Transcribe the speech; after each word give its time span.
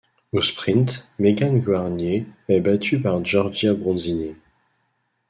Au 0.31 0.41
sprint, 0.41 1.07
Megan 1.19 1.59
Guarnier 1.59 2.25
est 2.49 2.59
battue 2.59 2.99
par 2.99 3.23
Giorgia 3.23 3.75
Bronzini. 3.75 4.33